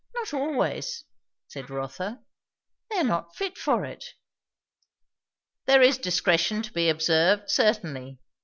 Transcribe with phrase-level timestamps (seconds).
[0.15, 1.03] Not always,"
[1.47, 2.23] said Rotha.
[2.89, 4.03] "They are not fit for it."
[5.65, 8.17] "There is discretion to be observed, certainly.